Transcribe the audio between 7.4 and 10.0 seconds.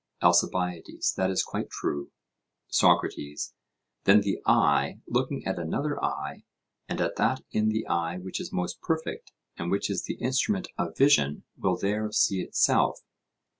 in the eye which is most perfect, and which